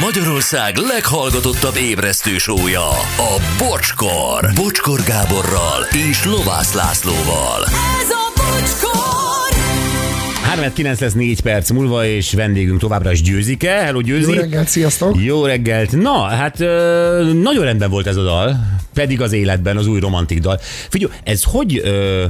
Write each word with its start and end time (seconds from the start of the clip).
Magyarország 0.00 0.76
leghallgatottabb 0.76 1.76
ébresztő 1.76 2.38
sója, 2.38 2.88
a 3.16 3.40
Bocskor. 3.58 4.52
Bocskor 4.54 5.00
Gáborral 5.02 5.86
és 6.10 6.24
Lovász 6.24 6.72
Lászlóval. 6.72 7.64
Ez 8.02 8.10
a 8.10 8.32
bocskor! 8.36 9.00
3-9 10.72 11.00
lesz 11.00 11.12
4 11.12 11.40
perc 11.40 11.70
múlva, 11.70 12.06
és 12.06 12.32
vendégünk 12.32 12.80
továbbra 12.80 13.12
is 13.12 13.22
Győzike. 13.22 13.70
Hello 13.70 14.00
Győzi! 14.00 14.32
Jó 14.32 14.38
reggelt, 14.38 14.68
sziasztok! 14.68 15.22
Jó 15.22 15.44
reggelt! 15.44 15.92
Na, 15.92 16.22
hát 16.22 16.60
ö, 16.60 17.32
nagyon 17.42 17.64
rendben 17.64 17.90
volt 17.90 18.06
ez 18.06 18.16
a 18.16 18.22
dal, 18.22 18.56
pedig 18.94 19.20
az 19.20 19.32
életben 19.32 19.76
az 19.76 19.86
új 19.86 20.00
romantik 20.00 20.40
dal. 20.40 20.60
Figyelj, 20.88 21.12
ez 21.24 21.42
hogy 21.44 21.80
ö, 21.84 22.24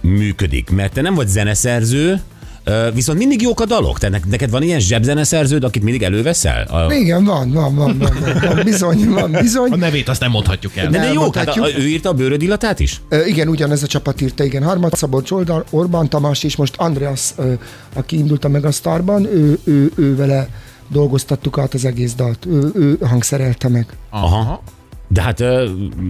működik? 0.00 0.70
Mert 0.70 0.92
te 0.92 1.00
nem 1.00 1.14
vagy 1.14 1.28
zeneszerző, 1.28 2.20
viszont 2.94 3.18
mindig 3.18 3.42
jók 3.42 3.60
a 3.60 3.64
dalok. 3.64 3.98
Te 3.98 4.20
neked 4.28 4.50
van 4.50 4.62
ilyen 4.62 4.80
zsebzeneszerződ, 4.80 5.64
akit 5.64 5.82
mindig 5.82 6.02
előveszel? 6.02 6.62
A, 6.66 6.92
Igen, 6.92 7.24
van, 7.24 7.52
van, 7.52 7.74
van, 7.74 7.98
van, 7.98 8.16
van, 8.20 8.40
van 8.54 8.60
bizony, 8.64 9.08
van, 9.10 9.32
bizony. 9.40 9.70
A 9.70 9.76
nevét 9.76 10.08
azt 10.08 10.20
nem 10.20 10.30
mondhatjuk 10.30 10.76
el. 10.76 10.90
de, 10.90 10.98
de 10.98 11.12
jó, 11.12 11.32
hát 11.32 11.48
a, 11.48 11.68
ő 11.78 11.88
írta 11.88 12.08
a 12.08 12.12
bőröd 12.12 12.42
illatát 12.42 12.80
is? 12.80 13.00
Ö, 13.08 13.24
igen, 13.24 13.48
ugyanez 13.48 13.82
a 13.82 13.86
csapat 13.86 14.20
írta, 14.20 14.44
igen. 14.44 14.62
Harmad 14.62 14.94
Szabolcs 14.94 15.30
Oldal, 15.30 15.64
Orbán 15.70 16.08
Tamás 16.08 16.42
és 16.42 16.56
most 16.56 16.74
Andreas, 16.76 17.30
ö, 17.36 17.52
aki 17.94 18.18
indulta 18.18 18.48
meg 18.48 18.64
a 18.64 18.70
Starban, 18.70 19.24
ő, 19.24 19.58
ő, 19.64 19.92
ő 19.96 20.16
vele 20.16 20.48
dolgoztattuk 20.88 21.58
át 21.58 21.74
az 21.74 21.84
egész 21.84 22.14
dalt. 22.14 22.46
Ő, 22.46 22.70
ő 22.74 22.98
hangszerelte 23.02 23.68
meg. 23.68 23.86
Aha. 24.10 24.62
De 25.08 25.22
hát 25.22 25.42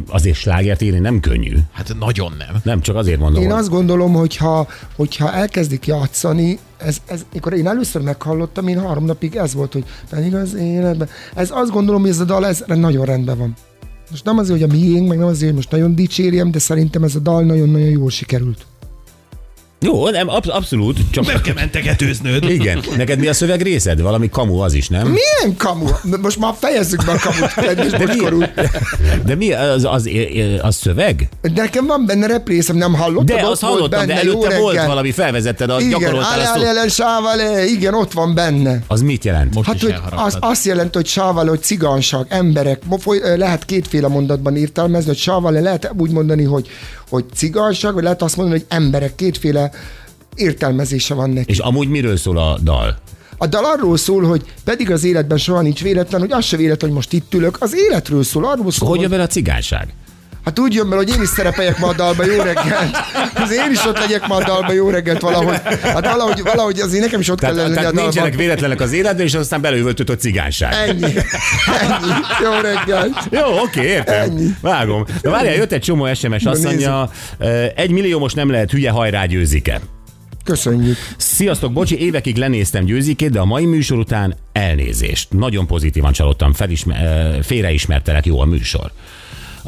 azért 0.08 0.36
slágert 0.36 0.82
írni 0.82 0.98
nem 0.98 1.20
könnyű. 1.20 1.56
Hát 1.72 1.96
nagyon 1.98 2.32
nem. 2.38 2.60
Nem, 2.62 2.80
csak 2.80 2.96
azért 2.96 3.18
mondom. 3.20 3.42
Én 3.42 3.50
hogy- 3.50 3.58
azt 3.58 3.68
gondolom, 3.68 4.12
hogyha, 4.12 4.66
hogyha 4.96 5.32
elkezdik 5.32 5.86
játszani, 5.86 6.58
ez, 6.78 6.98
ez, 7.06 7.24
mikor 7.32 7.52
én 7.52 7.66
először 7.66 8.02
meghallottam, 8.02 8.68
én 8.68 8.80
három 8.80 9.04
napig 9.04 9.34
ez 9.36 9.54
volt, 9.54 9.72
hogy 9.72 9.84
pedig 10.10 10.34
az 10.34 10.54
életben. 10.54 11.08
Ez 11.34 11.50
azt 11.52 11.70
gondolom, 11.70 12.00
hogy 12.00 12.10
ez 12.10 12.20
a 12.20 12.24
dal 12.24 12.46
ez 12.46 12.64
nagyon 12.66 13.04
rendben 13.04 13.38
van. 13.38 13.54
Most 14.10 14.24
nem 14.24 14.38
azért, 14.38 14.60
hogy 14.60 14.70
a 14.70 14.72
miénk, 14.72 15.08
meg 15.08 15.18
nem 15.18 15.26
azért, 15.26 15.44
hogy 15.44 15.54
most 15.54 15.70
nagyon 15.70 15.94
dicsérjem, 15.94 16.50
de 16.50 16.58
szerintem 16.58 17.02
ez 17.02 17.14
a 17.14 17.18
dal 17.18 17.42
nagyon-nagyon 17.42 17.88
jól 17.88 18.10
sikerült. 18.10 18.66
Jó, 19.80 20.08
nem, 20.08 20.28
absz- 20.28 20.48
abszolút, 20.50 20.98
csak... 21.10 21.26
Nem 21.26 21.40
kell 21.40 21.54
mentegetőznöd. 21.54 22.50
Igen. 22.50 22.80
Neked 22.96 23.18
mi 23.18 23.26
a 23.26 23.32
szöveg 23.32 23.62
részed? 23.62 24.00
Valami 24.00 24.28
kamu 24.28 24.58
az 24.58 24.72
is, 24.74 24.88
nem? 24.88 25.06
Milyen 25.06 25.56
kamu? 25.56 25.86
Most 26.22 26.38
már 26.38 26.54
fejezzük 26.60 27.04
be 27.04 27.12
a 27.12 27.18
kamut, 27.18 27.52
kedves 27.54 27.90
Bocskor 27.92 28.32
úr. 28.32 28.50
De 29.24 29.34
mi 29.34 29.52
az, 29.52 29.84
az, 29.84 30.08
az 30.62 30.76
szöveg? 30.76 31.28
Nekem 31.54 31.86
van 31.86 32.06
benne 32.06 32.26
représzem, 32.26 32.76
nem 32.76 32.94
hallottam? 32.94 33.24
De 33.26 33.34
azt 33.46 33.60
volt 33.60 33.74
hallottam, 33.74 34.00
de 34.00 34.06
benne, 34.06 34.22
jó 34.22 34.30
előtte 34.44 34.58
volt 34.58 34.72
reggel. 34.74 34.88
valami, 34.88 35.10
felvezetted, 35.10 35.70
a 35.70 35.80
Igen, 35.80 35.90
gyakoroltál 36.00 36.40
azt. 36.40 36.54
ale, 36.56 36.88
sávale, 36.88 37.66
igen, 37.66 37.94
ott 37.94 38.12
van 38.12 38.34
benne. 38.34 38.78
Az 38.86 39.00
mit 39.00 39.24
jelent? 39.24 39.54
Most 39.54 39.66
Hát, 39.66 39.76
is 39.76 39.82
hogy 39.82 39.94
az, 40.10 40.36
azt 40.40 40.64
jelenti, 40.64 40.90
hogy 40.96 41.06
sávale, 41.06 41.48
hogy 41.48 41.62
cigánság, 41.62 42.26
emberek. 42.28 42.82
Ö, 43.06 43.36
Lehet 43.36 43.64
kétféle 43.64 44.08
mondatban 44.08 44.56
értelmezni, 44.56 45.08
hogy 45.08 45.18
sávale 45.18 45.60
lehet 45.60 45.90
úgy 45.98 46.10
mondani, 46.10 46.44
hogy, 46.44 46.68
hogy 47.10 47.24
cigánság, 47.34 47.94
vagy 47.94 48.02
lehet 48.02 48.22
azt 48.22 48.36
mondani, 48.36 48.58
hogy 48.58 48.76
emberek. 48.76 49.14
Kétféle 49.14 49.67
értelmezése 50.34 51.14
van 51.14 51.30
neki. 51.30 51.50
És 51.50 51.58
amúgy 51.58 51.88
miről 51.88 52.16
szól 52.16 52.38
a 52.38 52.58
dal? 52.62 52.98
A 53.36 53.46
dal 53.46 53.64
arról 53.64 53.96
szól, 53.96 54.22
hogy 54.22 54.42
pedig 54.64 54.90
az 54.90 55.04
életben 55.04 55.38
soha 55.38 55.60
nincs 55.60 55.82
véletlen, 55.82 56.20
hogy 56.20 56.32
az 56.32 56.44
se 56.44 56.56
véletlen, 56.56 56.90
hogy 56.90 56.98
most 56.98 57.12
itt 57.12 57.34
ülök. 57.34 57.56
Az 57.60 57.74
életről 57.76 58.22
szól, 58.22 58.44
arról 58.44 58.70
szól, 58.70 58.88
Hogy 58.88 59.00
jön 59.00 59.10
vele 59.10 59.22
a 59.22 59.26
cigányság? 59.26 59.94
Hát 60.48 60.58
úgy 60.58 60.74
jön 60.74 60.88
be, 60.88 60.96
hogy 60.96 61.08
én 61.08 61.22
is 61.22 61.28
szerepeljek 61.28 61.78
ma 61.78 61.86
a 61.88 61.92
dalba, 61.94 62.24
jó 62.24 62.42
reggelt. 62.42 62.96
Az 63.34 63.52
én 63.52 63.70
is 63.70 63.86
ott 63.86 63.98
legyek 63.98 64.26
ma 64.26 64.34
a 64.36 64.44
dalba, 64.44 64.72
jó 64.72 64.90
reggelt 64.90 65.20
valahogy. 65.20 65.60
Hát 65.82 66.04
valahogy, 66.10 66.42
valahogy 66.42 66.80
azért 66.80 67.04
nekem 67.04 67.20
is 67.20 67.28
ott 67.30 67.40
kell 67.40 67.52
Tehát, 67.54 67.64
lenni 67.64 67.76
a 67.76 67.80
tehát 67.80 67.94
dalban. 67.94 68.12
nincsenek 68.12 68.38
véletlenek 68.38 68.80
az 68.80 68.92
életben, 68.92 69.26
és 69.26 69.34
aztán 69.34 69.60
belővöltött 69.60 70.08
a 70.08 70.16
cigányság. 70.16 70.72
Ennyi. 70.88 71.02
Ennyi. 71.02 72.12
Jó 72.42 72.50
reggelt. 72.60 73.28
Jó, 73.30 73.58
oké, 73.62 73.82
értem. 73.82 74.30
Ennyi. 74.30 74.46
Vágom. 74.60 75.04
Na 75.22 75.30
várjál, 75.30 75.54
jött 75.54 75.72
egy 75.72 75.82
csomó 75.82 76.14
SMS, 76.14 76.44
azt 76.44 76.64
mondja, 76.64 77.10
egy 77.74 77.90
millió 77.90 78.18
most 78.18 78.36
nem 78.36 78.50
lehet 78.50 78.70
hülye, 78.70 78.90
hajrá 78.90 79.24
győzike. 79.24 79.80
Köszönjük. 80.44 80.96
Sziasztok, 81.16 81.72
bocsi, 81.72 81.98
évekig 82.00 82.36
lenéztem 82.36 82.84
győzikét, 82.84 83.30
de 83.30 83.40
a 83.40 83.44
mai 83.44 83.64
műsor 83.64 83.98
után 83.98 84.34
elnézést. 84.52 85.32
Nagyon 85.32 85.66
pozitívan 85.66 86.12
csalódtam, 86.12 86.52
felismer, 86.52 87.04
ö, 87.36 87.42
félreismertelek, 87.42 88.26
jó 88.26 88.40
a 88.40 88.44
műsor. 88.44 88.90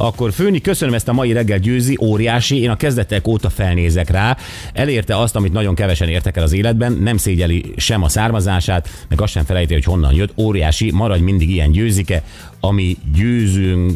Akkor 0.01 0.33
Főni, 0.33 0.61
köszönöm 0.61 0.95
ezt 0.95 1.09
a 1.09 1.13
mai 1.13 1.33
reggel 1.33 1.59
győzi, 1.59 1.99
óriási, 2.01 2.61
én 2.61 2.71
a 2.71 2.77
kezdetek 2.77 3.29
óta 3.29 3.51
felnézek 3.51 4.11
rá, 4.11 4.37
elérte 4.73 5.19
azt, 5.19 5.37
amit 5.37 5.53
nagyon 5.53 5.75
kevesen 5.75 6.09
értek 6.09 6.37
el 6.37 6.43
az 6.43 6.53
életben, 6.53 6.93
nem 6.93 7.17
szégyeli 7.17 7.73
sem 7.77 8.03
a 8.03 8.09
származását, 8.09 8.89
meg 9.09 9.21
azt 9.21 9.33
sem 9.33 9.45
felejti, 9.45 9.73
hogy 9.73 9.85
honnan 9.85 10.15
jött, 10.15 10.33
óriási, 10.37 10.91
maradj 10.91 11.23
mindig 11.23 11.51
ilyen 11.51 11.71
győzike, 11.71 12.23
ami 12.61 12.97
győzünk 13.15 13.93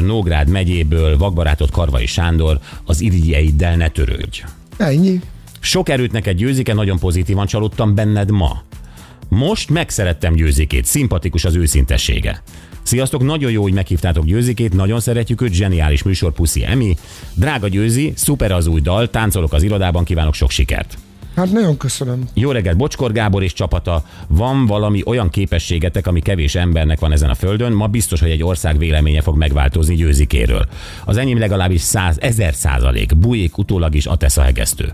Nógrád 0.00 0.48
megyéből, 0.48 1.16
Vakbarátot 1.16 1.70
Karvai 1.70 2.06
Sándor, 2.06 2.58
az 2.84 3.00
irigyeiddel 3.00 3.76
ne 3.76 3.88
törődj. 3.88 4.42
Ennyi. 4.76 5.20
Sok 5.60 5.88
erőt 5.88 6.12
neked 6.12 6.36
győzike, 6.36 6.74
nagyon 6.74 6.98
pozitívan 6.98 7.46
csalódtam 7.46 7.94
benned 7.94 8.30
ma. 8.30 8.62
Most 9.28 9.70
megszerettem 9.70 10.34
győzikét, 10.34 10.84
szimpatikus 10.84 11.44
az 11.44 11.54
őszintessége. 11.54 12.42
Sziasztok, 12.82 13.22
nagyon 13.22 13.50
jó, 13.50 13.62
hogy 13.62 13.72
meghívtátok 13.72 14.24
Győzikét, 14.24 14.74
nagyon 14.74 15.00
szeretjük 15.00 15.40
őt, 15.40 15.52
zseniális 15.52 16.02
műsor, 16.02 16.32
Puszi 16.32 16.64
Emi. 16.64 16.96
Drága 17.34 17.68
Győzi, 17.68 18.12
szuper 18.16 18.52
az 18.52 18.66
új 18.66 18.80
dal, 18.80 19.10
táncolok 19.10 19.52
az 19.52 19.62
irodában, 19.62 20.04
kívánok 20.04 20.34
sok 20.34 20.50
sikert. 20.50 20.98
Hát 21.38 21.52
nagyon 21.52 21.76
köszönöm. 21.76 22.28
Jó 22.34 22.50
reggelt, 22.50 22.76
Bocskor 22.76 23.12
Gábor 23.12 23.42
és 23.42 23.52
csapata. 23.52 24.02
Van 24.26 24.66
valami 24.66 25.02
olyan 25.06 25.28
képességetek, 25.30 26.06
ami 26.06 26.20
kevés 26.20 26.54
embernek 26.54 27.00
van 27.00 27.12
ezen 27.12 27.30
a 27.30 27.34
földön. 27.34 27.72
Ma 27.72 27.86
biztos, 27.86 28.20
hogy 28.20 28.30
egy 28.30 28.42
ország 28.42 28.78
véleménye 28.78 29.20
fog 29.20 29.36
megváltozni 29.36 29.94
győzikéről. 29.94 30.66
Az 31.04 31.16
enyém 31.16 31.38
legalábbis 31.38 31.80
száz, 31.80 32.16
ezer 32.20 32.54
százalék. 32.54 33.16
Bujék 33.16 33.58
utólag 33.58 33.94
is 33.94 34.06
a 34.06 34.16
tesza 34.16 34.42
hegesztő. 34.42 34.92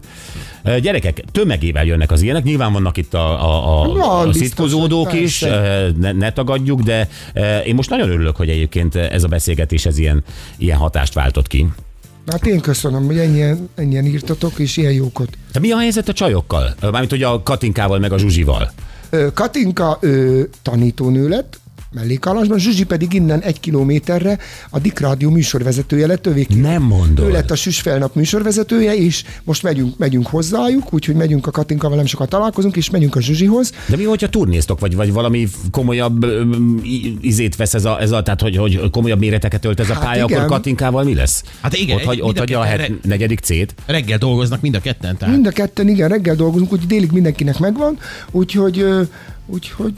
Gyerekek, 0.81 1.25
tömegével 1.33 1.85
jönnek 1.85 2.11
az 2.11 2.23
ilyenek. 2.23 2.43
Nyilván 2.43 2.73
vannak 2.73 2.97
itt 2.97 3.15
a, 3.15 3.45
a, 3.45 3.83
a, 3.83 3.93
Van, 3.93 4.29
a 4.29 4.33
szitkozódók 4.33 5.13
is, 5.13 5.41
ne, 5.99 6.13
ne 6.13 6.33
tagadjuk, 6.33 6.81
de 6.81 7.09
én 7.65 7.75
most 7.75 7.91
nagyon 7.91 8.11
örülök, 8.11 8.37
hogy 8.37 8.49
egyébként 8.49 8.95
ez 8.95 9.25
a 9.25 9.29
beszélgetés 9.29 9.87
ez 9.87 9.99
ilyen, 9.99 10.25
ilyen 10.57 10.79
hatást 10.79 11.15
váltott 11.15 11.47
ki. 11.47 11.67
Hát 12.27 12.47
én 12.47 12.61
köszönöm, 12.61 13.07
hogy 13.07 13.19
ennyien, 13.19 13.69
ennyien 13.75 14.05
írtatok, 14.05 14.59
és 14.59 14.77
ilyen 14.77 14.93
jókot. 14.93 15.29
De 15.53 15.59
mi 15.59 15.71
a 15.71 15.79
helyzet 15.79 16.09
a 16.09 16.13
csajokkal? 16.13 16.75
Mármint, 16.81 17.11
hogy 17.11 17.23
a 17.23 17.43
Katinkával 17.43 17.99
meg 17.99 18.13
a 18.13 18.19
Zsuzsival. 18.19 18.71
Katinka 19.35 19.99
ő, 20.01 20.49
tanítónő 20.63 21.29
lett, 21.29 21.61
mellékállásban, 21.95 22.59
Zsuzsi 22.59 22.85
pedig 22.85 23.13
innen 23.13 23.41
egy 23.41 23.61
kilométerre 23.61 24.39
a 24.71 24.79
Dick 24.79 24.99
Rádió 25.01 25.31
műsorvezetője 25.31 26.07
lett, 26.07 26.27
ővé 26.27 26.47
Nem 26.61 26.83
mondod. 26.83 27.27
Ő 27.27 27.31
lett 27.31 27.51
a 27.51 27.55
Süsfelnap 27.55 28.15
műsorvezetője, 28.15 28.95
és 28.95 29.25
most 29.45 29.63
megyünk, 29.63 29.99
megyünk 29.99 30.27
hozzájuk, 30.27 30.93
úgyhogy 30.93 31.15
megyünk 31.15 31.47
a 31.47 31.51
Katinkával, 31.51 31.97
nem 31.97 32.07
sokat 32.07 32.29
találkozunk, 32.29 32.77
és 32.77 32.91
megyünk 32.91 33.17
a 33.17 33.21
Zsuzsihoz. 33.21 33.73
De 33.89 33.97
mi, 33.97 34.05
hogyha 34.05 34.29
turnéztok, 34.29 34.81
vagy, 34.81 34.95
vagy 34.97 35.13
valami 35.13 35.49
komolyabb 35.71 36.27
izét 37.21 37.57
vesz 37.57 37.75
ez 37.75 37.85
a, 37.85 38.01
ez 38.01 38.11
a 38.11 38.23
tehát 38.23 38.41
hogy, 38.41 38.57
hogy 38.57 38.91
komolyabb 38.91 39.19
méreteket 39.19 39.65
ölt 39.65 39.81
ez 39.81 39.91
a 39.91 39.95
Hát 39.95 40.03
pálya, 40.03 40.25
igen. 40.25 40.39
akkor 40.39 40.51
Katinkával 40.57 41.05
mi 41.05 41.15
lesz? 41.15 41.43
Hát 41.61 41.77
igen, 41.77 41.97
Ott, 41.97 42.03
hagy, 42.05 42.17
egy- 42.17 42.23
ott 42.23 42.39
hagyja 42.39 42.61
a 42.61 42.65
het, 42.65 42.91
negyedik 43.03 43.39
C-t. 43.41 43.75
Reggel 43.87 44.19
dolgoznak 44.19 44.61
mind 44.61 44.75
a 44.75 44.81
ketten, 44.81 45.17
tehát 45.17 45.35
Mind 45.35 45.47
a 45.47 45.51
ketten, 45.51 45.89
igen, 45.89 46.09
reggel 46.09 46.35
dolgozunk, 46.35 46.73
úgyhogy 46.73 46.89
délig 46.89 47.11
mindenkinek 47.13 47.59
megvan, 47.59 47.99
úgyhogy, 48.31 48.85
úgyhogy 49.47 49.93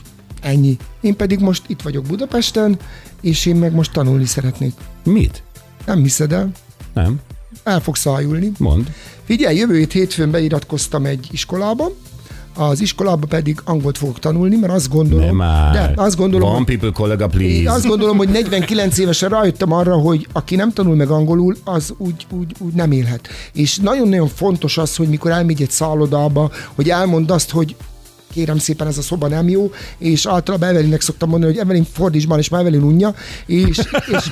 ennyi. 0.47 0.77
Én 1.01 1.17
pedig 1.17 1.39
most 1.41 1.63
itt 1.67 1.83
vagyok 1.83 2.05
Budapesten, 2.05 2.77
és 3.21 3.47
én 3.47 3.57
meg 3.57 3.73
most 3.75 3.93
tanulni 3.93 4.25
szeretnék. 4.25 4.73
Mit? 5.05 5.43
Nem 5.87 6.03
hiszed 6.03 6.33
el? 6.33 6.51
Nem? 6.95 7.21
El 7.65 7.81
fogsz 7.81 8.01
szájulni. 8.01 8.53
Mond. 8.59 8.91
Figyelj, 9.25 9.57
jövő 9.57 9.77
hét 9.79 9.93
hétfőn 9.93 10.31
beiratkoztam 10.31 11.05
egy 11.05 11.29
iskolába, 11.31 11.91
az 12.55 12.81
iskolába 12.81 13.27
pedig 13.27 13.61
angolt 13.65 13.99
fogok 13.99 14.19
tanulni, 14.19 14.57
mert 14.57 14.73
azt 14.73 14.89
gondolom, 14.89 15.25
Nem 15.27 15.35
már. 15.37 15.73
de 15.73 16.03
azt 16.03 16.17
gondolom, 16.17 16.55
One 16.55 16.65
people 16.65 16.91
kollega, 16.91 17.27
please. 17.27 17.71
azt 17.73 17.87
gondolom, 17.87 18.17
hogy 18.17 18.29
49 18.29 18.99
évesen 18.99 19.29
rájöttem 19.29 19.73
arra, 19.73 19.97
hogy 19.97 20.27
aki 20.33 20.57
nem 20.57 20.73
tanul 20.73 20.95
meg 20.95 21.11
angolul, 21.11 21.57
az 21.65 21.95
úgy, 21.99 22.27
úgy, 22.31 22.55
úgy 22.59 22.73
nem 22.73 22.93
élhet. 22.93 23.29
És 23.53 23.77
nagyon-nagyon 23.77 24.29
fontos 24.29 24.79
az, 24.79 24.97
hogy 24.97 25.09
mikor 25.09 25.31
elmegy 25.31 25.63
egy 25.63 25.71
szállodába, 25.71 26.51
hogy 26.75 26.89
elmond 26.91 27.31
azt, 27.31 27.51
hogy 27.51 27.77
kérem 28.37 28.59
szépen, 28.59 28.87
ez 28.87 28.99
a 28.99 29.03
szoba 29.03 29.29
nem 29.29 29.49
jó, 29.49 29.71
és 29.99 30.27
általában 30.27 30.69
Evelinnek 30.69 31.01
szoktam 31.01 31.29
mondani, 31.29 31.53
hogy 31.53 31.63
Evelin 31.63 31.87
fordíts 31.93 32.27
már, 32.27 32.39
és 32.39 32.49
már 32.49 32.61
Evelin 32.61 32.83
unja, 32.83 33.15
és, 33.47 33.79
és, 34.17 34.31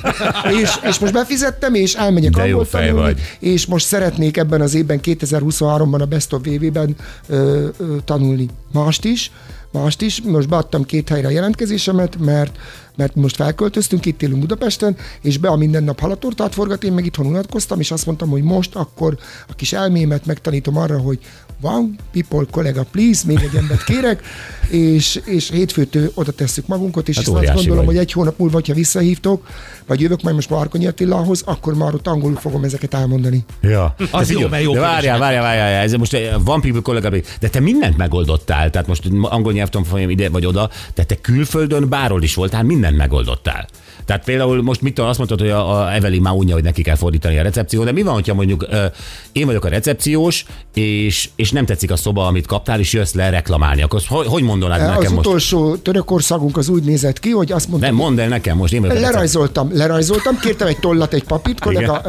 és, 0.61 0.79
és 0.83 0.99
most 0.99 1.13
befizettem, 1.13 1.73
és 1.73 1.93
elmegyek 1.93 2.31
De 2.31 2.41
fej 2.41 2.87
tanulni, 2.87 2.91
vagy. 2.91 3.19
és 3.39 3.65
most 3.65 3.85
szeretnék 3.85 4.37
ebben 4.37 4.61
az 4.61 4.73
évben, 4.73 4.99
2023-ban 5.03 6.01
a 6.01 6.05
Best 6.05 6.33
of 6.33 6.41
VV-ben 6.43 6.95
ö, 7.27 7.67
ö, 7.77 7.95
tanulni 8.05 8.47
mást 8.71 9.05
is, 9.05 9.31
mást 9.79 10.01
is. 10.01 10.21
Most 10.21 10.49
beadtam 10.49 10.83
két 10.83 11.09
helyre 11.09 11.27
a 11.27 11.31
jelentkezésemet, 11.31 12.17
mert 12.17 12.57
mert 12.97 13.15
most 13.15 13.35
felköltöztünk, 13.35 14.05
itt 14.05 14.21
élünk 14.21 14.39
Budapesten, 14.39 14.95
és 15.21 15.37
be 15.37 15.47
a 15.47 15.55
minden 15.55 15.83
nap 15.83 15.99
halatortát 15.99 16.53
forgat, 16.53 16.83
én 16.83 16.93
meg 16.93 17.05
itthon 17.05 17.25
unatkoztam, 17.25 17.79
és 17.79 17.91
azt 17.91 18.05
mondtam, 18.05 18.29
hogy 18.29 18.41
most 18.41 18.75
akkor 18.75 19.17
a 19.47 19.55
kis 19.55 19.73
elmémet 19.73 20.25
megtanítom 20.25 20.77
arra, 20.77 20.99
hogy 20.99 21.19
van, 21.61 21.95
people, 22.11 22.45
kollega, 22.51 22.85
please, 22.91 23.23
még 23.25 23.39
egy 23.39 23.55
embert 23.55 23.83
kérek, 23.83 24.23
és, 24.69 25.21
és 25.25 25.49
hétfőtől 25.49 26.11
oda 26.13 26.31
tesszük 26.31 26.67
magunkat, 26.67 27.09
és 27.09 27.17
Hát 27.17 27.27
azt 27.27 27.53
gondolom, 27.53 27.75
vagy. 27.75 27.85
hogy 27.85 27.97
egy 27.97 28.11
hónap 28.11 28.37
múlva, 28.37 28.61
ha 28.67 28.73
visszahívtok, 28.73 29.47
vagy 29.85 30.01
jövök 30.01 30.21
majd 30.21 30.35
most 30.35 30.49
Markonyi 30.49 30.87
Attilához, 30.87 31.41
akkor 31.45 31.75
már 31.75 31.93
ott 31.93 32.07
angolul 32.07 32.35
fogom 32.35 32.63
ezeket 32.63 32.93
elmondani. 32.93 33.45
Ja. 33.61 33.95
Az 34.11 34.31
jó, 34.31 34.47
mert 34.47 34.63
jó 34.63 34.73
De 34.73 34.79
várjál, 34.79 35.19
várjál, 35.19 35.41
várjál, 35.41 35.83
ez 35.83 35.93
most 35.93 36.13
eh, 36.13 36.33
van 36.43 36.61
people 36.61 36.81
kollega, 36.81 37.09
de 37.39 37.49
te 37.49 37.59
mindent 37.59 37.97
megoldottál, 37.97 38.69
tehát 38.69 38.87
most 38.87 39.03
angol 39.21 39.53
nyelvtanfolyam 39.65 40.09
ide 40.09 40.29
vagy 40.29 40.45
oda, 40.45 40.69
de 40.95 41.03
te 41.03 41.15
külföldön 41.21 41.89
bárhol 41.89 42.23
is 42.23 42.33
voltál, 42.35 42.63
mindent 42.63 42.97
megoldottál. 42.97 43.67
Tehát 44.05 44.23
például 44.23 44.61
most 44.61 44.81
mit 44.81 44.93
tudom, 44.93 45.09
azt 45.09 45.17
mondtad, 45.17 45.39
hogy 45.39 45.49
a, 45.49 45.81
a 45.81 45.93
Evelyn 45.93 46.21
már 46.21 46.33
unja, 46.33 46.53
hogy 46.53 46.63
neki 46.63 46.81
kell 46.81 46.95
fordítani 46.95 47.37
a 47.37 47.41
recepció, 47.41 47.83
de 47.83 47.91
mi 47.91 48.01
van, 48.01 48.13
hogyha 48.13 48.33
mondjuk 48.33 48.65
ö, 48.69 48.85
én 49.31 49.45
vagyok 49.45 49.65
a 49.65 49.67
recepciós, 49.67 50.45
és, 50.73 51.29
és 51.35 51.51
nem 51.51 51.65
tetszik 51.65 51.91
a 51.91 51.95
szoba, 51.95 52.25
amit 52.27 52.45
kaptál, 52.45 52.79
és 52.79 52.93
jössz 52.93 53.13
le 53.13 53.29
reklamálni, 53.29 53.81
akkor 53.81 54.01
hogy, 54.07 54.27
hogy 54.27 54.43
mondanád 54.43 54.81
Az 54.81 54.87
nekem 54.87 55.13
most? 55.13 55.27
utolsó 55.27 55.75
törökországunk 55.75 56.57
az 56.57 56.69
úgy 56.69 56.83
nézett 56.83 57.19
ki, 57.19 57.29
hogy 57.29 57.51
azt 57.51 57.67
mondta, 57.67 57.87
Nem, 57.87 57.95
mondd 57.95 58.19
el 58.19 58.27
nekem 58.27 58.57
most, 58.57 58.73
én. 58.73 58.81
Lerajzoltam, 58.81 59.69
lerajzoltam, 59.73 60.39
kértem 60.39 60.67
egy 60.67 60.79
tollat, 60.79 61.13
egy 61.13 61.23
papírt, 61.23 61.59
kollega, 61.59 62.01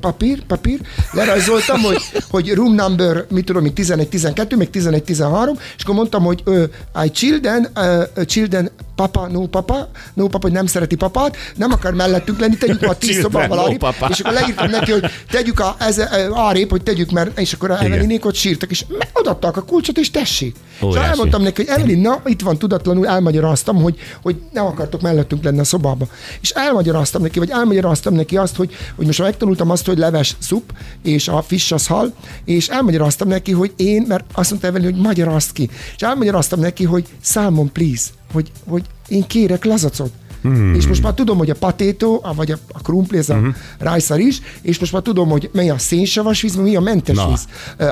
papír, 0.00 0.44
papír, 0.46 0.80
lerajzoltam, 1.12 1.80
hogy, 1.80 2.02
hogy 2.30 2.54
room 2.54 2.74
number, 2.74 3.24
mit 3.30 3.44
tudom, 3.44 3.64
én, 3.64 3.72
11-12, 3.74 4.56
meg 4.56 4.68
11-13, 4.72 5.58
és 5.76 5.82
akkor 5.82 5.94
mondtam, 5.94 6.24
hogy 6.24 6.42
ö, 6.44 6.64
I 7.04 7.10
children, 7.10 7.68
ö, 7.74 8.24
children, 8.24 8.70
papa, 8.96 9.26
no 9.26 9.46
papa, 9.46 9.88
no 10.14 10.26
papa, 10.26 10.46
hogy 10.46 10.52
nem 10.52 10.66
szereti 10.66 10.94
papát, 10.94 11.36
nem 11.56 11.72
akar 11.72 11.94
mellettünk 11.94 12.40
lenni, 12.40 12.56
tegyük 12.56 12.82
a 12.82 12.94
tíz 12.94 13.20
szobával 13.20 13.56
no 13.56 13.62
arrébb, 13.62 13.78
papa. 13.78 14.06
és 14.10 14.20
akkor 14.20 14.32
leírtam 14.32 14.70
neki, 14.70 14.90
hogy 14.90 15.04
tegyük 15.30 15.60
a, 15.60 15.76
ez, 15.78 15.98
ö, 15.98 16.04
arrébb, 16.30 16.70
hogy 16.70 16.82
tegyük, 16.82 17.10
mert, 17.10 17.38
és 17.38 17.52
akkor 17.52 17.70
Evelinék 17.70 18.24
ott 18.24 18.34
sírtak, 18.34 18.70
és 18.70 18.84
odaadták 19.12 19.56
a 19.56 19.62
kulcsot, 19.62 19.98
és 19.98 20.10
tessék. 20.10 20.56
És 20.76 20.82
Óriási. 20.82 21.08
elmondtam 21.08 21.42
neki, 21.42 21.64
hogy 21.64 21.80
Evelyn, 21.80 22.00
na, 22.00 22.20
itt 22.24 22.40
van 22.40 22.58
tudatlanul, 22.58 23.06
elmagyaráztam, 23.06 23.82
hogy, 23.82 23.96
hogy 24.22 24.36
nem 24.52 24.66
akartok 24.66 25.00
mellettünk 25.00 25.44
lenni 25.44 25.58
a 25.58 25.64
szobába. 25.64 26.06
És 26.40 26.50
elmagyaráztam 26.50 27.22
neki, 27.22 27.38
vagy 27.38 27.50
elmagyaráztam 27.50 28.14
neki 28.14 28.36
azt, 28.36 28.56
hogy, 28.56 28.74
hogy 28.96 29.06
most 29.06 29.18
megtanultam 29.18 29.70
azt, 29.70 29.86
hogy 29.86 29.98
leves 29.98 30.36
szup, 30.38 30.72
és 31.02 31.28
a 31.28 31.42
fish 31.42 31.72
az 31.72 31.86
hal, 31.86 32.12
és 32.44 32.68
elmagyaráztam 32.68 33.28
neki, 33.28 33.52
hogy 33.52 33.72
én, 33.76 34.04
mert 34.08 34.24
azt 34.32 34.50
mondta 34.50 34.68
Evelyn, 34.68 34.92
hogy 34.92 35.02
magyarázd 35.02 35.52
ki. 35.52 35.70
És 35.96 36.02
elmagyaráztam 36.02 36.60
neki, 36.60 36.84
hogy 36.84 37.04
salmon 37.22 37.72
please, 37.72 38.10
hogy, 38.32 38.50
hogy 38.68 38.84
én 39.08 39.26
kérek 39.26 39.64
lazacot. 39.64 40.10
Hmm. 40.42 40.74
És 40.74 40.86
most 40.86 41.02
már 41.02 41.14
tudom, 41.14 41.38
hogy 41.38 41.50
a 41.50 41.54
patétó, 41.54 42.24
vagy 42.36 42.50
a, 42.50 42.56
a 42.72 42.78
krumpli, 42.80 43.18
ez 43.18 43.28
a 43.28 43.34
hmm. 43.34 43.56
rájszar 43.78 44.18
is, 44.18 44.40
és 44.62 44.78
most 44.78 44.92
már 44.92 45.02
tudom, 45.02 45.28
hogy 45.28 45.50
mi 45.52 45.70
a 45.70 45.78
szénsavas 45.78 46.40
víz, 46.40 46.56
mi 46.56 46.76
a 46.76 46.80
mentes 46.80 47.16
Na. 47.16 47.28
víz. 47.28 47.44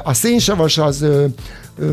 A 0.03 0.15
szénsavas 0.15 0.79
az 0.79 1.03
ö, 1.03 1.25
ö, 1.79 1.87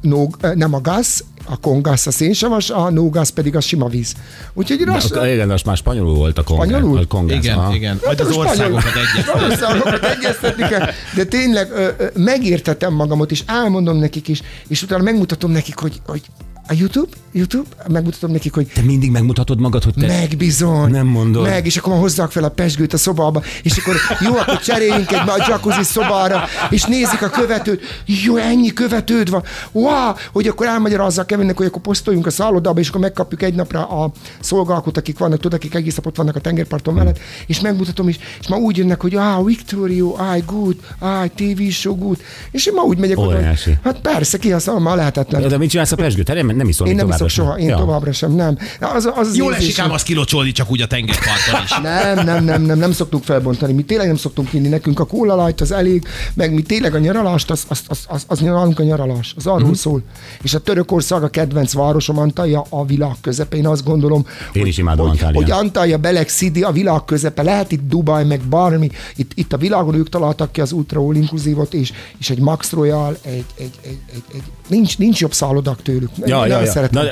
no, 0.00 0.26
nem 0.54 0.74
a 0.74 0.80
gáz, 0.80 1.24
a 1.44 1.56
kongász 1.60 2.06
a 2.06 2.10
szénsavas, 2.10 2.70
a 2.70 2.90
no 2.90 3.10
gáz 3.10 3.28
pedig 3.28 3.56
a 3.56 3.60
sima 3.60 3.88
víz. 3.88 4.14
Úgyhogy 4.54 4.80
rossz, 4.84 5.10
akkor 5.10 5.26
igen, 5.26 5.48
most 5.48 5.66
már 5.66 5.76
spanyolul 5.76 6.14
volt 6.14 6.38
a 6.38 6.42
kongress. 6.42 6.68
Spanyolul? 6.70 6.98
A 6.98 7.06
kongress, 7.06 7.38
Igen, 7.38 7.58
aha. 7.58 7.74
igen. 7.74 8.00
Majd 8.04 8.20
az 8.20 8.26
Hát 8.26 8.34
spanyol- 8.34 8.50
országokat 8.50 8.92
egyet. 9.14 9.50
Országokat 9.50 10.04
egyeztetni 10.04 10.68
kell, 10.68 10.88
de 11.14 11.24
tényleg 11.24 11.70
ö, 11.70 11.88
ö, 11.98 12.06
megértetem 12.14 12.94
magamat, 12.94 13.30
és 13.30 13.42
elmondom 13.46 13.96
nekik 13.96 14.28
is, 14.28 14.42
és 14.68 14.82
utána 14.82 15.02
megmutatom 15.02 15.50
nekik, 15.50 15.78
hogy, 15.78 16.00
hogy 16.06 16.22
a 16.68 16.74
YouTube, 16.78 17.16
YouTube, 17.32 17.68
megmutatom 17.88 18.30
nekik, 18.30 18.54
hogy 18.54 18.66
Te 18.74 18.82
mindig 18.82 19.10
megmutatod 19.10 19.60
magad, 19.60 19.84
hogy 19.84 19.94
te... 19.94 20.06
meg 20.06 20.36
bizony. 20.36 20.90
Nem 20.90 21.06
mondod. 21.06 21.42
Meg, 21.42 21.66
és 21.66 21.76
akkor 21.76 21.92
már 21.92 22.00
hozzák 22.00 22.30
fel 22.30 22.44
a 22.44 22.48
pesgőt 22.48 22.92
a 22.92 22.96
szobába, 22.96 23.42
és 23.62 23.76
akkor 23.76 23.94
jó, 24.20 24.36
akkor 24.36 24.60
cseréljünk 24.60 25.12
egy 25.12 25.28
a 25.28 25.44
jacuzzi 25.48 25.82
szobára, 25.82 26.44
és 26.70 26.84
nézik 26.84 27.22
a 27.22 27.28
követőt. 27.28 27.82
Jó, 28.24 28.36
ennyi 28.36 28.72
követőd 28.72 29.30
van. 29.30 29.42
Wow, 29.72 30.12
hogy 30.32 30.46
akkor 30.46 30.66
elmagyarázzák 30.66 31.26
Kevinnek, 31.26 31.56
hogy 31.56 31.66
akkor 31.66 31.82
posztoljunk 31.82 32.26
a 32.26 32.30
szállodába, 32.30 32.80
és 32.80 32.88
akkor 32.88 33.00
megkapjuk 33.00 33.42
egy 33.42 33.54
napra 33.54 33.88
a 33.88 34.12
szolgálkot, 34.40 34.96
akik 34.96 35.18
vannak, 35.18 35.40
tudod, 35.40 35.58
akik 35.58 35.74
egész 35.74 35.96
nap 35.96 36.06
ott 36.06 36.16
vannak 36.16 36.36
a 36.36 36.40
tengerparton 36.40 36.94
mellett, 36.94 37.18
és 37.46 37.60
megmutatom 37.60 38.08
is, 38.08 38.18
és 38.40 38.48
már 38.48 38.60
úgy 38.60 38.76
jönnek, 38.76 39.00
hogy 39.00 39.14
ah, 39.14 39.44
Victorio, 39.44 40.14
ah, 40.18 40.44
good, 40.46 40.76
ah, 40.98 41.26
TV 41.34 41.62
show 41.70 41.96
good, 41.96 42.18
és 42.50 42.66
én 42.66 42.74
már 42.74 42.84
úgy 42.84 42.98
megyek 42.98 43.18
oda, 43.18 43.26
hogy 43.26 43.36
Óriási. 43.36 43.78
hát 43.84 44.00
persze, 44.00 44.38
kihasználom, 44.38 44.82
már 44.82 44.96
lehetetlen. 44.96 45.48
De 45.48 45.58
mit 45.58 45.70
csinálsz 45.70 45.92
a 45.92 45.96
pesgőt? 45.96 46.28
Nem, 46.56 46.66
nem 46.66 46.68
iszol 46.68 46.86
Én 46.86 46.94
nem 46.94 47.08
iszok 47.08 47.28
sem. 47.28 47.44
soha, 47.44 47.58
én 47.58 47.68
Ja. 47.68 47.76
továbbra 47.76 48.12
sem, 48.12 48.32
nem. 48.34 48.58
Az, 48.80 49.04
az, 49.04 49.12
az 49.16 49.36
Jól 49.36 49.54
esik 49.54 49.78
ám 49.78 49.90
azt 49.90 50.04
kilocsolni 50.04 50.52
csak 50.52 50.70
úgy 50.70 50.80
a 50.80 50.86
tengerparton 50.86 51.62
is. 51.64 51.78
nem, 51.82 52.24
nem, 52.24 52.44
nem, 52.44 52.62
nem, 52.62 52.78
nem 52.78 52.92
szoktunk 52.92 53.24
felbontani. 53.24 53.72
Mi 53.72 53.82
tényleg 53.82 54.06
nem 54.06 54.16
szoktunk 54.16 54.52
inni. 54.52 54.68
Nekünk 54.68 55.00
a 55.00 55.04
kóla 55.04 55.44
light 55.44 55.60
az 55.60 55.72
elég, 55.72 56.06
meg 56.34 56.54
mi 56.54 56.62
tényleg 56.62 56.94
a 56.94 56.98
nyaralást, 56.98 57.50
az, 57.50 57.64
az, 57.68 57.82
az, 57.88 58.04
az, 58.08 58.24
az 58.26 58.40
nyaralunk 58.40 58.78
a 58.78 58.82
nyaralás. 58.82 59.34
Az 59.36 59.46
arról 59.46 59.68
mm. 59.68 59.72
szól. 59.72 60.02
És 60.42 60.54
a 60.54 60.58
Törökország 60.58 61.22
a 61.22 61.28
kedvenc 61.28 61.72
városom 61.72 62.18
Antalya 62.18 62.64
a 62.68 62.86
világ 62.86 63.14
közepe. 63.20 63.56
Én 63.56 63.66
azt 63.66 63.84
gondolom, 63.84 64.24
Én 64.52 64.62
hogy, 64.62 64.66
is 64.66 64.78
imádom 64.78 65.08
hogy, 65.08 65.22
hogy 65.34 65.50
Antalya, 65.50 65.98
Beleg 65.98 66.28
City 66.28 66.62
a 66.62 66.72
világ 66.72 67.04
közepe. 67.04 67.42
Lehet 67.42 67.72
itt 67.72 67.88
Dubaj, 67.88 68.24
meg 68.24 68.40
bármi. 68.40 68.90
Itt, 69.16 69.30
itt 69.34 69.52
a 69.52 69.56
világon 69.56 69.94
ők 69.94 70.08
találtak 70.08 70.52
ki 70.52 70.60
az 70.60 70.72
Ultra 70.72 71.00
All 71.00 71.14
Inclusive-ot, 71.14 71.74
és, 71.74 71.92
és 72.18 72.30
egy 72.30 72.38
Max 72.38 72.72
Royal, 72.72 73.16
egy, 73.22 73.44
egy, 73.58 73.70
egy, 73.82 73.98
egy, 74.12 74.22
egy 74.34 74.42
nincs, 74.68 74.98
nincs 74.98 75.20
jobb 75.20 75.32
szállodak 75.32 75.82
tőlük. 75.82 76.10
Ja, 76.24 76.45
Ja, 76.46 76.62
ja. 76.74 76.88
Na, 76.90 77.02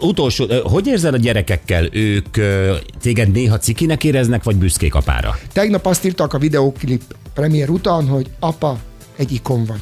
utolsó, 0.00 0.46
hogy 0.64 0.86
érzed 0.86 1.14
a 1.14 1.16
gyerekekkel? 1.16 1.88
Ők 1.92 2.36
téged 3.00 3.30
néha 3.30 3.58
cikinek 3.58 4.04
éreznek, 4.04 4.42
vagy 4.42 4.56
büszkék 4.56 4.94
apára? 4.94 5.38
Tegnap 5.52 5.86
azt 5.86 6.04
írtak 6.04 6.32
a 6.32 6.38
videóklip 6.38 7.02
premier 7.34 7.70
után, 7.70 8.06
hogy 8.06 8.26
apa, 8.40 8.78
egy 9.16 9.32
ikon 9.32 9.64
vagy. 9.64 9.80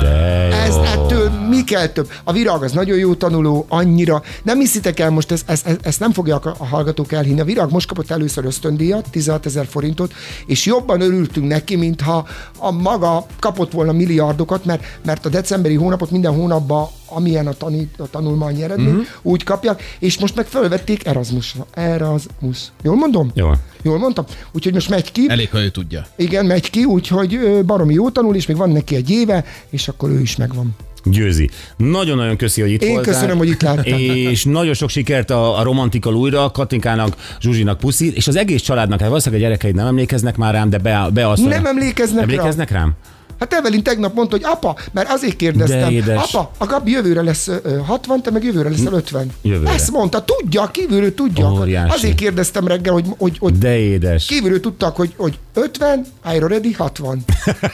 De 0.00 0.52
Ez 0.52 0.74
jó. 0.74 0.82
ettől 0.82 1.30
mi 1.30 1.64
kell 1.64 1.86
több? 1.86 2.08
A 2.24 2.32
virág 2.32 2.62
az 2.62 2.72
nagyon 2.72 2.98
jó 2.98 3.14
tanuló, 3.14 3.66
annyira. 3.68 4.22
Nem 4.42 4.58
hiszitek 4.58 5.00
el 5.00 5.10
most, 5.10 5.32
ezt, 5.32 5.50
ezt, 5.50 5.78
ezt 5.82 6.00
nem 6.00 6.12
fogják 6.12 6.46
a, 6.46 6.54
a 6.58 6.66
hallgatók 6.66 7.12
elhinni. 7.12 7.40
A 7.40 7.44
virág 7.44 7.70
most 7.70 7.88
kapott 7.88 8.10
először 8.10 8.44
ösztöndíjat, 8.44 9.10
16 9.10 9.46
ezer 9.46 9.66
forintot, 9.66 10.12
és 10.46 10.66
jobban 10.66 11.00
örültünk 11.00 11.46
neki, 11.46 11.76
mintha 11.76 12.26
a 12.58 12.70
maga 12.70 13.26
kapott 13.38 13.72
volna 13.72 13.92
milliárdokat, 13.92 14.64
mert, 14.64 14.84
mert 15.04 15.26
a 15.26 15.28
decemberi 15.28 15.74
hónapot 15.74 16.10
minden 16.10 16.34
hónapban, 16.34 16.88
amilyen 17.06 17.46
a, 17.46 17.52
tanít, 17.52 17.94
a 17.98 18.10
tanulmányi 18.10 18.62
eredmény, 18.62 18.88
uh-huh. 18.88 19.06
úgy 19.22 19.44
kapják, 19.44 19.82
és 19.98 20.18
most 20.18 20.36
meg 20.36 20.46
felvették 20.46 21.06
Erasmusra. 21.06 21.66
Erasmus. 21.74 22.72
Jól 22.82 22.96
mondom? 22.96 23.30
Jól. 23.34 23.58
Jól 23.82 23.98
mondtam? 23.98 24.24
Úgyhogy 24.52 24.72
most 24.72 24.88
megy 24.88 25.12
ki. 25.12 25.24
Elég, 25.28 25.50
ha 25.50 25.62
ő 25.62 25.68
tudja. 25.68 26.06
Igen, 26.16 26.46
megy 26.46 26.70
ki, 26.70 26.84
úgyhogy 26.84 27.38
baromi 27.66 27.94
jó 27.94 28.10
tanul, 28.10 28.34
és 28.34 28.46
még 28.46 28.56
van 28.56 28.70
neki 28.70 28.94
egy 28.94 29.10
éve, 29.10 29.44
és 29.70 29.88
akkor 29.88 30.10
ő 30.10 30.20
is 30.20 30.36
megvan. 30.36 30.76
Győzi. 31.10 31.50
Nagyon-nagyon 31.76 32.36
köszi, 32.36 32.60
hogy 32.60 32.70
itt 32.70 32.82
Én 32.82 32.92
voltál. 32.92 33.12
köszönöm, 33.12 33.36
hogy 33.38 33.48
itt 33.48 33.62
láttam. 33.62 33.98
És 33.98 34.44
nagyon 34.44 34.74
sok 34.74 34.88
sikert 34.88 35.30
a, 35.30 35.58
a 35.58 35.62
romantikal 35.62 36.14
újra, 36.14 36.50
Katinkának, 36.50 37.16
Zsuzsinak 37.40 37.78
puszi, 37.78 38.12
és 38.14 38.28
az 38.28 38.36
egész 38.36 38.62
családnak, 38.62 39.00
hát 39.00 39.08
valószínűleg 39.08 39.44
a 39.44 39.46
gyerekeid 39.46 39.74
nem 39.74 39.86
emlékeznek 39.86 40.36
már 40.36 40.54
rám, 40.54 40.70
de 40.70 40.78
be, 40.78 41.08
be 41.12 41.28
azt 41.28 41.44
Nem 41.44 41.66
emlékeznek. 41.66 42.22
Emlékeznek 42.22 42.70
rám? 42.70 42.94
Hát 43.40 43.52
Evelyn 43.52 43.82
tegnap 43.82 44.14
mondta, 44.14 44.36
hogy 44.36 44.44
apa, 44.44 44.76
mert 44.92 45.10
azért 45.10 45.36
kérdeztem, 45.36 45.80
De 45.80 45.90
édes. 45.90 46.34
apa, 46.34 46.50
a 46.58 46.66
Gabi 46.66 46.90
jövőre 46.90 47.22
lesz 47.22 47.48
ö, 47.48 47.78
60, 47.86 48.22
te 48.22 48.30
meg 48.30 48.44
jövőre 48.44 48.68
leszel 48.68 48.92
50. 48.92 49.30
Jövőre. 49.42 49.70
Ezt 49.70 49.90
mondta, 49.90 50.24
tudja, 50.24 50.70
kívülről 50.70 51.14
tudja. 51.14 51.50
Óriási. 51.52 51.94
Azért 51.94 52.14
kérdeztem 52.14 52.66
reggel, 52.66 52.92
hogy, 52.92 53.04
hogy, 53.18 53.38
hogy 53.38 53.58
De 53.58 53.76
édes. 53.78 54.26
kívülről 54.26 54.60
tudtak, 54.60 54.96
hogy, 54.96 55.12
hogy 55.16 55.38
50, 55.54 56.06
I'm 56.26 56.44
ready 56.48 56.72
60. 56.72 57.24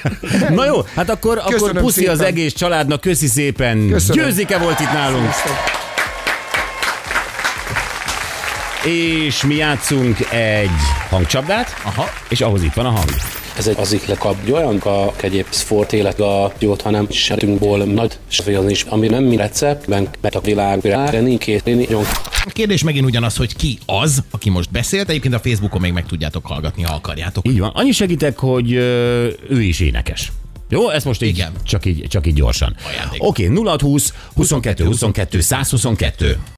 Na 0.48 0.64
jó, 0.64 0.80
hát 0.94 1.10
akkor, 1.10 1.38
akkor 1.38 1.52
Köszönöm 1.52 1.82
puszi 1.82 2.06
az 2.06 2.16
szépen. 2.16 2.32
egész 2.32 2.52
családnak, 2.52 3.00
köszi 3.00 3.26
szépen. 3.26 3.88
Köszönöm. 3.88 4.24
Győzike 4.24 4.58
volt 4.58 4.80
itt 4.80 4.92
nálunk. 4.92 5.30
És 8.84 9.42
mi 9.44 9.54
játszunk 9.54 10.18
egy 10.30 10.70
hangcsapdát, 11.10 11.74
Aha. 11.84 12.04
és 12.28 12.40
ahhoz 12.40 12.62
itt 12.62 12.72
van 12.74 12.86
a 12.86 12.90
hang. 12.90 13.08
Ez 13.58 13.66
egy 13.66 13.76
az 13.78 13.92
iklekap, 13.92 14.36
egy 14.44 14.52
olyan 14.52 14.76
a 14.78 15.12
egyéb 15.20 15.46
sport 15.50 15.92
élet 15.92 16.20
a 16.20 16.52
jót, 16.58 16.80
hanem 16.82 17.10
sertünkból 17.10 17.78
nagy 17.78 18.18
svél 18.28 18.68
is, 18.68 18.82
ami 18.82 19.08
nem 19.08 19.24
mi 19.24 19.36
receptben, 19.36 20.08
mert 20.20 20.34
a 20.34 20.40
világ 20.40 20.80
de 20.80 21.20
nincs 21.20 21.44
két 21.44 21.64
nagyon 21.64 22.04
A 22.44 22.50
kérdés 22.52 22.82
megint 22.82 23.04
ugyanaz, 23.04 23.36
hogy 23.36 23.56
ki 23.56 23.78
az, 23.86 24.22
aki 24.30 24.50
most 24.50 24.70
beszélt. 24.70 25.08
Egyébként 25.08 25.34
a 25.34 25.38
Facebookon 25.38 25.80
még 25.80 25.92
meg 25.92 26.06
tudjátok 26.06 26.46
hallgatni, 26.46 26.82
ha 26.82 26.94
akarjátok. 26.94 27.48
Így 27.48 27.58
van. 27.58 27.70
Annyi 27.74 27.92
segítek, 27.92 28.38
hogy 28.38 28.72
ő 28.72 29.62
is 29.62 29.80
énekes. 29.80 30.32
Jó, 30.72 30.88
ez 30.88 31.04
most 31.04 31.22
így, 31.22 31.28
Igen. 31.28 31.52
csak 31.64 31.86
így, 31.86 32.06
csak 32.08 32.26
így 32.26 32.34
gyorsan. 32.34 32.76
Oké, 33.18 33.48
okay, 33.48 33.64
0620 33.64 34.12
22 34.34 34.84
22 34.84 35.40
122. 35.40 36.38